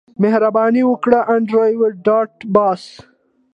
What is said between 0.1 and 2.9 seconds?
مهرباني وکړه انډریو ډاټ باس